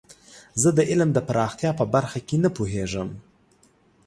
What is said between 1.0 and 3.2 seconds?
د پراختیا په برخه کې نه پوهیږم.